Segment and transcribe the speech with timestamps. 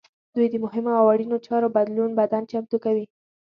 [0.35, 3.05] دوی د مهمو او اړینو چارو لپاره بدن چمتو کوي.